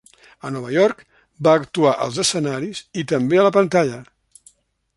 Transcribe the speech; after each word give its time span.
A 0.47 0.49
Nova 0.53 0.71
York, 0.75 1.03
va 1.47 1.53
actuar 1.61 1.93
als 2.05 2.17
escenaris 2.23 2.81
i 3.03 3.05
també 3.13 3.41
a 3.43 3.45
la 3.49 3.53
pantalla. 3.59 4.01